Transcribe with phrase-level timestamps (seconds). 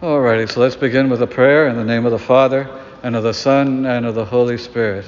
[0.00, 3.22] Alrighty, so let's begin with a prayer in the name of the Father, and of
[3.22, 5.04] the Son, and of the Holy Spirit.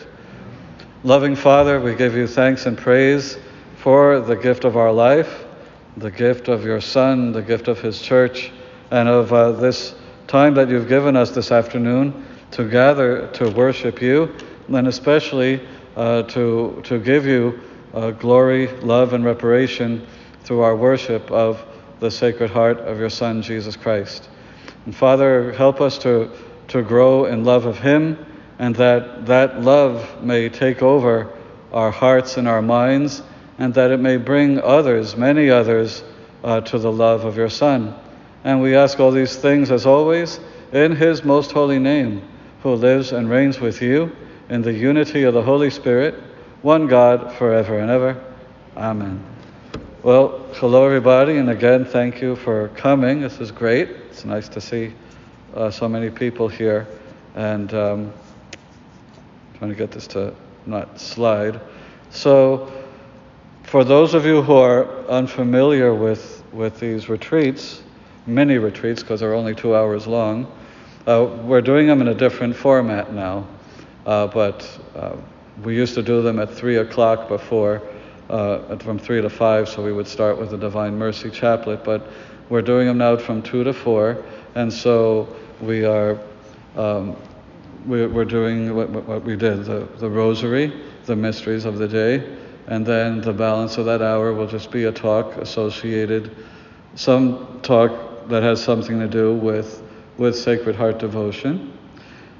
[1.02, 3.39] Loving Father, we give you thanks and praise
[3.76, 5.47] for the gift of our life,
[5.97, 8.52] the gift of your Son, the gift of his church,
[8.91, 9.95] and of uh, this
[10.27, 14.30] time that you've given us this afternoon to gather to worship you,
[14.68, 15.66] and especially
[15.96, 17.59] uh, to, to give you
[17.95, 20.06] uh, glory, love, and reparation
[20.45, 21.64] through our worship of
[22.00, 24.29] the Sacred Heart of your Son, Jesus Christ.
[24.85, 26.30] And Father, help us to,
[26.69, 28.25] to grow in love of Him
[28.59, 31.37] and that that love may take over
[31.73, 33.23] our hearts and our minds
[33.59, 36.03] and that it may bring others, many others,
[36.45, 37.95] uh, to the love of your Son.
[38.45, 40.41] And we ask all these things, as always,
[40.73, 42.28] in His most holy name,
[42.62, 44.11] who lives and reigns with you
[44.48, 46.14] in the unity of the Holy Spirit,
[46.62, 48.23] one God, forever and ever.
[48.77, 49.31] Amen.
[50.05, 53.20] Well, hello everybody, and again, thank you for coming.
[53.20, 53.88] This is great.
[53.88, 54.92] It's nice to see
[55.55, 56.88] uh, so many people here.
[57.37, 58.12] And um,
[59.58, 60.34] trying to get this to
[60.67, 61.61] not slide.
[62.11, 62.73] So,
[63.62, 67.84] for those of you who are unfamiliar with, with these retreats,
[68.27, 70.50] mini retreats, because they're only two hours long,
[71.06, 73.47] uh, we're doing them in a different format now.
[74.05, 75.14] Uh, but uh,
[75.62, 77.80] we used to do them at 3 o'clock before
[78.31, 82.06] uh, from 3 to 5, so we would start with the Divine Mercy Chaplet, but
[82.48, 84.23] we're doing them now from 2 to 4,
[84.55, 86.19] and so we are
[86.77, 87.17] um,
[87.87, 90.73] we're, we're doing what, what, we did the, the rosary,
[91.05, 92.37] the mysteries of the day,
[92.69, 96.34] and then the balance of that hour will just be a talk associated,
[96.95, 99.83] some talk that has something to do with,
[100.17, 101.77] with Sacred Heart devotion.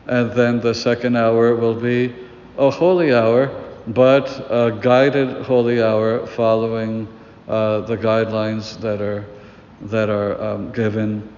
[0.06, 2.14] And then the second hour will be
[2.58, 3.46] a holy hour
[3.86, 7.08] but a guided holy hour following
[7.48, 9.24] uh, the guidelines that are
[9.83, 11.28] that are um, given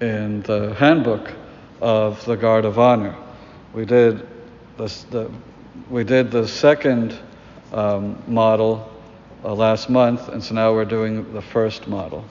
[0.00, 1.32] in the handbook
[1.80, 3.16] of the Guard of Honor.
[3.74, 4.26] We did
[4.78, 5.30] this, the
[5.90, 7.18] we did the second
[7.72, 8.88] um, model
[9.44, 12.24] uh, last month, and so now we're doing the first model.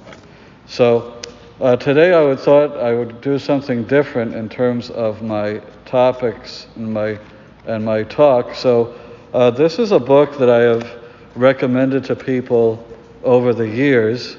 [0.67, 1.21] So
[1.59, 6.67] uh, today I would thought I would do something different in terms of my topics
[6.75, 7.19] and my
[7.65, 8.55] and my talk.
[8.55, 8.95] So
[9.33, 11.01] uh, this is a book that I have
[11.35, 12.85] recommended to people
[13.23, 14.37] over the years.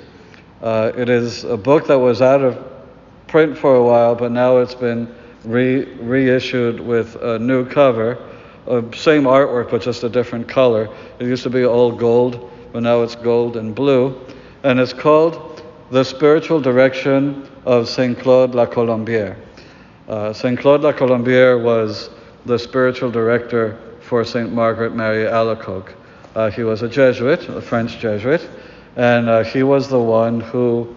[0.61, 2.63] Uh, it is a book that was out of
[3.27, 5.13] print for a while, but now it's been
[5.45, 8.19] re- reissued with a new cover.
[8.67, 10.89] Uh, same artwork, but just a different color.
[11.19, 14.21] It used to be all gold, but now it's gold and blue.
[14.63, 19.37] And it's called The Spiritual Direction of Saint Claude La Colombière.
[20.07, 22.11] Uh, Saint Claude La Colombière was
[22.45, 23.79] the spiritual director
[24.13, 24.53] for St.
[24.53, 25.95] Margaret Mary Alacoque.
[26.35, 28.47] Uh, he was a Jesuit, a French Jesuit,
[28.95, 30.95] and uh, he was the one who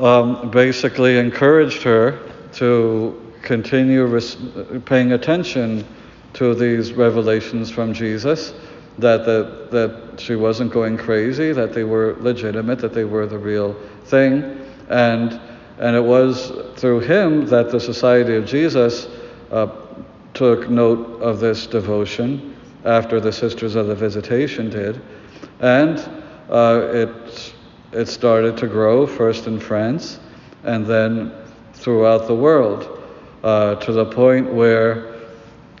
[0.00, 2.18] um, basically encouraged her
[2.54, 4.36] to continue res-
[4.84, 5.86] paying attention
[6.32, 8.52] to these revelations from Jesus,
[8.98, 13.38] that, the, that she wasn't going crazy, that they were legitimate, that they were the
[13.38, 13.74] real
[14.06, 14.42] thing.
[14.88, 15.40] And,
[15.78, 19.06] and it was through him that the Society of Jesus
[19.52, 19.68] uh,
[20.36, 22.54] took note of this devotion
[22.84, 25.00] after the Sisters of the Visitation did,
[25.60, 25.98] and
[26.50, 27.54] uh, it,
[27.92, 30.20] it started to grow first in France
[30.64, 31.32] and then
[31.72, 33.02] throughout the world
[33.42, 35.14] uh, to the point where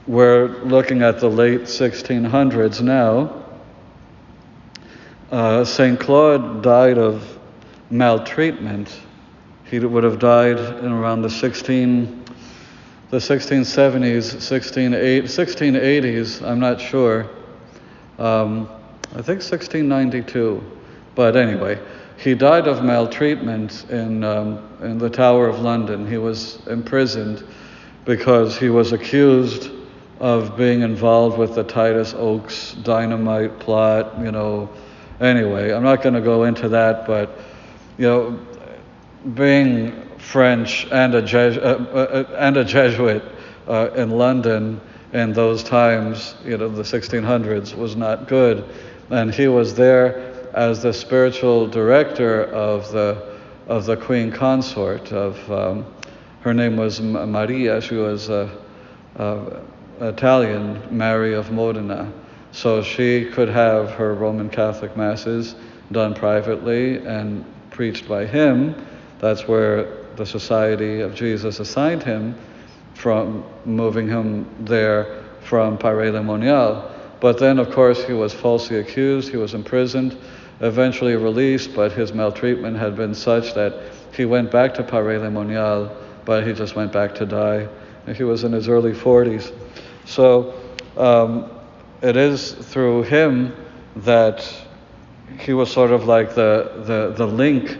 [0.06, 3.44] we're looking at the late 1600s now.
[5.30, 6.00] Uh, St.
[6.00, 7.38] Claude died of
[7.90, 9.00] maltreatment.
[9.64, 12.25] He would have died in around the 16
[13.10, 14.34] the 1670s,
[15.22, 17.30] 1680s, I'm not sure.
[18.18, 18.68] Um,
[19.10, 20.62] I think 1692.
[21.14, 21.78] But anyway,
[22.18, 26.06] he died of maltreatment in, um, in the Tower of London.
[26.06, 27.44] He was imprisoned
[28.04, 29.70] because he was accused
[30.18, 34.68] of being involved with the Titus Oates dynamite plot, you know.
[35.20, 37.38] Anyway, I'm not going to go into that, but,
[37.98, 38.38] you know,
[39.34, 43.22] being French and a, Jesu- uh, uh, uh, and a Jesuit
[43.94, 44.80] in London
[45.12, 48.64] in those times, you know, the 1600s, was not good.
[49.10, 55.12] And he was there as the spiritual director of the, of the Queen Consort.
[55.12, 55.86] Of, um,
[56.40, 58.50] her name was Maria, she was a,
[59.14, 59.62] a
[60.00, 62.12] Italian, Mary of Modena.
[62.50, 65.54] So she could have her Roman Catholic masses
[65.92, 68.74] done privately and preached by him.
[69.20, 72.34] That's where the Society of Jesus assigned him
[72.94, 76.90] from moving him there from Paray-le-Monial.
[77.20, 80.16] But then, of course, he was falsely accused, he was imprisoned,
[80.60, 86.46] eventually released, but his maltreatment had been such that he went back to Paray-le-Monial, but
[86.46, 87.68] he just went back to die.
[88.14, 89.52] He was in his early 40s.
[90.04, 90.54] So
[90.96, 91.50] um,
[92.02, 93.54] it is through him
[93.96, 94.48] that
[95.38, 97.78] he was sort of like the, the, the link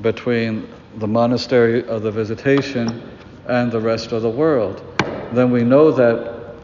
[0.00, 3.02] between the monastery of the Visitation
[3.46, 4.82] and the rest of the world.
[5.32, 6.54] Then we know that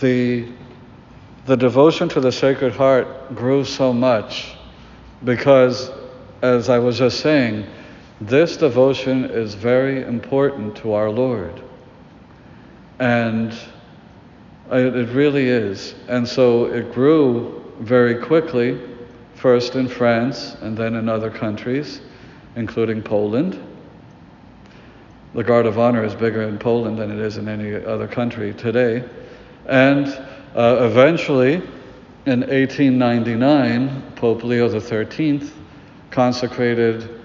[0.00, 0.48] the,
[1.46, 4.54] the devotion to the Sacred Heart grew so much
[5.24, 5.90] because,
[6.42, 7.66] as I was just saying,
[8.20, 11.60] this devotion is very important to our Lord.
[13.00, 13.52] And
[14.70, 15.94] it really is.
[16.08, 18.80] And so it grew very quickly,
[19.34, 22.00] first in France and then in other countries,
[22.56, 23.60] including Poland.
[25.34, 28.54] The Guard of Honor is bigger in Poland than it is in any other country
[28.54, 29.04] today.
[29.66, 30.06] And
[30.54, 31.54] uh, eventually,
[32.26, 35.50] in 1899, Pope Leo XIII
[36.10, 37.20] consecrated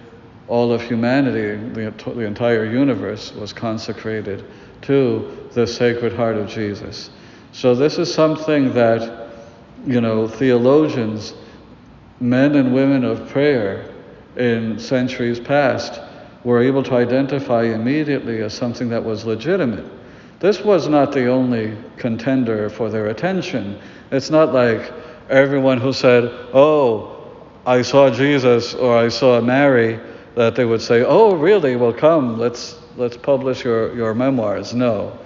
[0.48, 4.44] all of humanity, the, the entire universe was consecrated
[4.81, 7.12] to the Sacred Heart of Jesus.
[7.52, 9.30] So this is something that,
[9.86, 11.34] you know, theologians,
[12.20, 13.94] men and women of prayer
[14.39, 16.01] in centuries past
[16.44, 19.86] were able to identify immediately as something that was legitimate.
[20.39, 23.77] This was not the only contender for their attention.
[24.09, 24.91] It's not like
[25.30, 27.19] everyone who said, Oh,
[27.65, 30.00] I saw Jesus or I saw Mary
[30.36, 31.75] that they would say, "Oh, really?
[31.75, 35.18] Well, come, let's let's publish your your memoirs." No,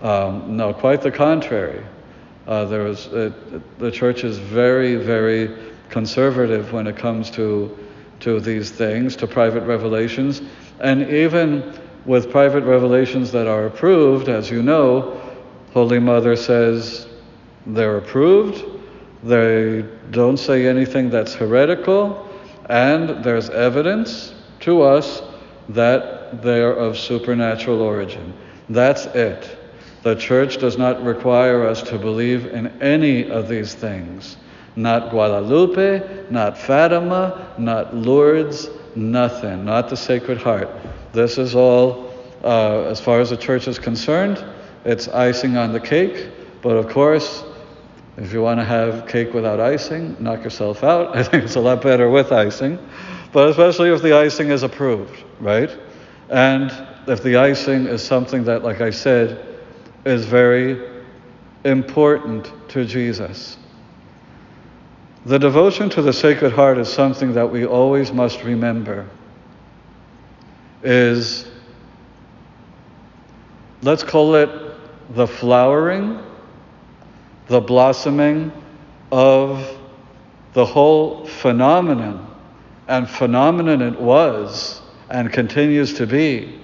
[0.00, 1.84] um, no, quite the contrary.
[2.46, 5.50] Uh, there was the church is very very
[5.88, 7.76] conservative when it comes to
[8.20, 10.42] to these things, to private revelations,
[10.80, 15.20] and even with private revelations that are approved, as you know,
[15.72, 17.06] Holy Mother says
[17.66, 18.64] they're approved.
[19.22, 22.28] They don't say anything that's heretical,
[22.68, 25.22] and there's evidence to us
[25.68, 28.32] that they are of supernatural origin.
[28.68, 29.56] That's it.
[30.02, 34.36] The church does not require us to believe in any of these things.
[34.76, 39.64] Not Guadalupe, not Fatima, not Lourdes, nothing.
[39.64, 40.68] Not the Sacred Heart.
[41.12, 42.12] This is all,
[42.44, 44.44] uh, as far as the church is concerned,
[44.84, 46.30] it's icing on the cake.
[46.62, 47.44] But of course,
[48.16, 51.16] if you want to have cake without icing, knock yourself out.
[51.16, 52.78] I think it's a lot better with icing
[53.32, 55.70] but especially if the icing is approved, right?
[56.28, 56.72] And
[57.06, 59.44] if the icing is something that, like I said,
[60.04, 61.04] is very
[61.64, 63.56] important to Jesus.
[65.26, 69.06] The devotion to the Sacred Heart is something that we always must remember.
[70.82, 71.46] Is,
[73.82, 74.48] let's call it
[75.10, 76.20] the flowering,
[77.48, 78.50] the blossoming
[79.12, 79.78] of
[80.54, 82.26] the whole phenomenon
[82.88, 84.80] and phenomenon it was
[85.10, 86.60] and continues to be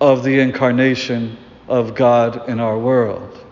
[0.00, 3.44] of the incarnation of God in our world.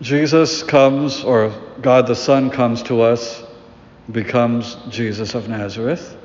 [0.00, 1.52] Jesus comes, or
[1.82, 3.44] God the Son comes to us,
[4.10, 6.16] becomes Jesus of Nazareth.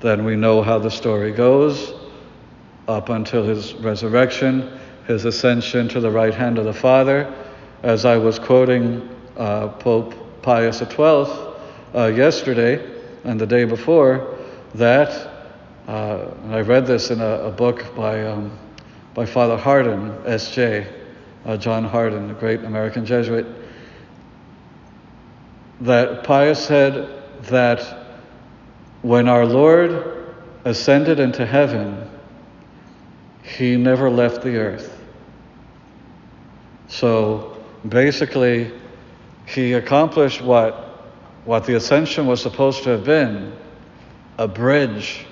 [0.00, 1.92] Then we know how the story goes
[2.88, 7.34] up until his resurrection, his ascension to the right hand of the Father.
[7.82, 9.06] As I was quoting
[9.36, 12.82] uh, Pope Pius XII uh, yesterday
[13.24, 14.38] and the day before
[14.74, 15.30] that
[15.86, 18.58] uh, I read this in a, a book by, um,
[19.12, 20.99] by Father Hardon, S.J.,
[21.44, 23.46] uh, John Hardon, a great American Jesuit,
[25.80, 27.98] that Pius said that
[29.02, 32.08] when our Lord ascended into heaven,
[33.42, 34.98] he never left the earth.
[36.88, 37.56] So
[37.88, 38.72] basically,
[39.46, 41.08] he accomplished what,
[41.44, 43.54] what the ascension was supposed to have been
[44.36, 45.24] a bridge,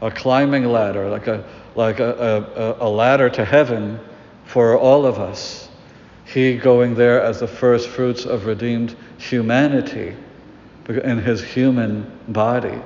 [0.00, 1.44] a climbing ladder, like a,
[1.74, 3.98] like a, a, a ladder to heaven
[4.52, 5.70] for all of us.
[6.26, 10.14] He going there as the first fruits of redeemed humanity
[10.88, 12.78] in his human body.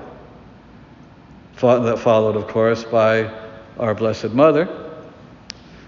[1.61, 3.29] That followed, of course, by
[3.81, 4.69] our Blessed Mother.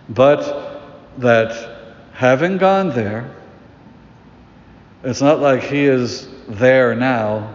[0.08, 0.82] But
[1.18, 3.32] that having gone there,
[5.04, 7.54] it's not like He is there now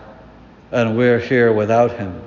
[0.72, 2.22] and we're here without Him.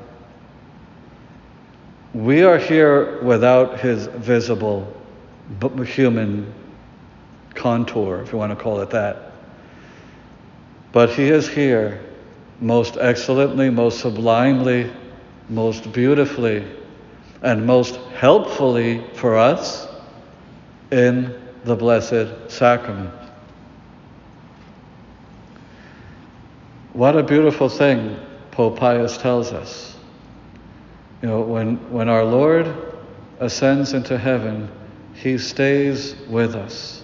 [2.12, 4.92] We are here without His visible
[5.84, 6.52] human
[7.54, 9.32] contour, if you want to call it that.
[10.92, 12.00] But He is here
[12.60, 14.90] most excellently, most sublimely,
[15.48, 16.64] most beautifully,
[17.42, 19.86] and most helpfully for us
[20.90, 23.12] in the Blessed Sacrament.
[26.96, 28.18] what a beautiful thing
[28.52, 29.94] Pope Pius tells us.
[31.20, 32.74] You know, when, when our Lord
[33.38, 34.70] ascends into heaven,
[35.16, 37.02] he stays with us,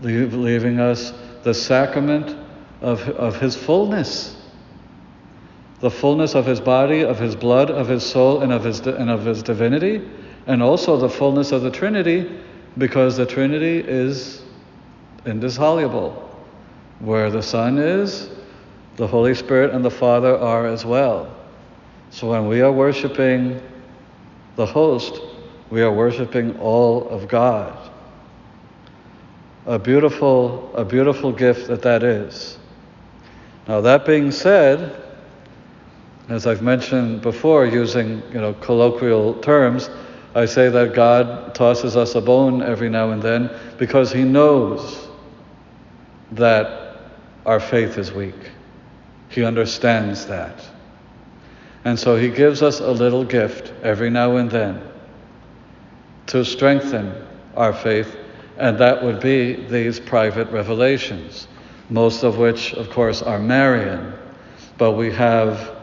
[0.00, 1.12] leaving us
[1.44, 2.36] the sacrament
[2.80, 4.36] of, of his fullness.
[5.80, 9.10] The fullness of his body, of his blood, of his soul, and of his, and
[9.10, 10.02] of his divinity,
[10.46, 12.30] and also the fullness of the Trinity,
[12.78, 14.42] because the Trinity is
[15.24, 16.20] indissoluble.
[17.00, 18.30] Where the Son is,
[18.96, 21.34] the Holy Spirit and the Father are as well.
[22.10, 23.60] So when we are worshiping
[24.56, 25.20] the host,
[25.74, 27.90] we are worshiping all of God.
[29.66, 32.58] A beautiful, a beautiful gift that that is.
[33.66, 35.02] Now that being said,
[36.28, 39.90] as I've mentioned before, using you know colloquial terms,
[40.36, 45.08] I say that God tosses us a bone every now and then because He knows
[46.30, 46.98] that
[47.46, 48.52] our faith is weak.
[49.28, 50.64] He understands that.
[51.84, 54.93] And so He gives us a little gift every now and then
[56.26, 57.14] to strengthen
[57.56, 58.16] our faith,
[58.56, 61.48] and that would be these private revelations,
[61.90, 64.12] most of which, of course, are Marian.
[64.78, 65.76] But we have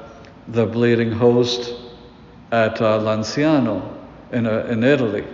[0.48, 1.74] the bleeding host
[2.52, 3.98] at uh, Lanciano
[4.32, 5.26] in, uh, in Italy.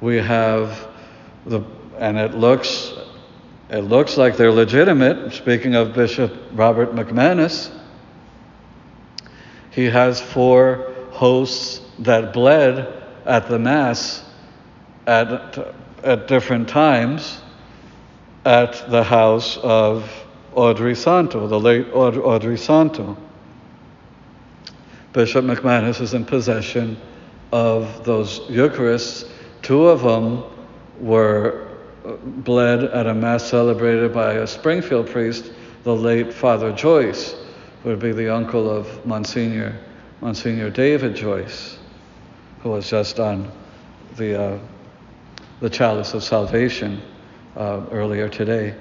[0.00, 0.88] We have
[1.46, 1.62] the,
[1.98, 2.92] and it looks,
[3.70, 5.32] it looks like they're legitimate.
[5.32, 7.70] Speaking of Bishop Robert McManus,
[9.70, 14.23] he has four hosts that bled at the Mass
[15.06, 15.58] at,
[16.02, 17.40] at different times
[18.44, 20.10] at the house of
[20.54, 23.16] Audrey Santo, the late Audrey Santo.
[25.12, 26.96] Bishop McManus is in possession
[27.52, 29.30] of those Eucharists.
[29.62, 30.42] Two of them
[31.00, 31.68] were
[32.04, 35.52] bled at a Mass celebrated by a Springfield priest,
[35.84, 37.34] the late Father Joyce,
[37.82, 39.78] who would be the uncle of Monsignor,
[40.20, 41.78] Monsignor David Joyce,
[42.62, 43.50] who was just on
[44.16, 44.58] the uh,
[45.60, 47.00] the chalice of salvation
[47.56, 48.74] uh, earlier today.